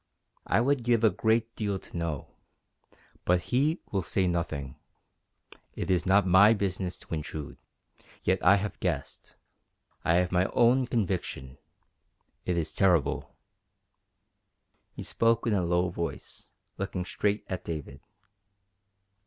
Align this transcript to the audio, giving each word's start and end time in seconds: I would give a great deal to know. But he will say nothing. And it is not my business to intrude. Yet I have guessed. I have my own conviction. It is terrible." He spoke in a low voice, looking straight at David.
I 0.47 0.61
would 0.61 0.83
give 0.83 1.03
a 1.03 1.11
great 1.11 1.55
deal 1.55 1.77
to 1.77 1.95
know. 1.95 2.29
But 3.23 3.39
he 3.53 3.81
will 3.91 4.01
say 4.01 4.25
nothing. 4.25 4.77
And 5.53 5.59
it 5.75 5.91
is 5.91 6.07
not 6.07 6.25
my 6.25 6.55
business 6.55 6.97
to 6.97 7.13
intrude. 7.13 7.59
Yet 8.23 8.43
I 8.43 8.55
have 8.55 8.79
guessed. 8.79 9.35
I 10.03 10.15
have 10.15 10.31
my 10.31 10.45
own 10.53 10.87
conviction. 10.87 11.59
It 12.45 12.57
is 12.57 12.73
terrible." 12.73 13.35
He 14.91 15.03
spoke 15.03 15.45
in 15.45 15.53
a 15.53 15.61
low 15.63 15.89
voice, 15.89 16.49
looking 16.79 17.05
straight 17.05 17.45
at 17.47 17.63
David. 17.63 18.01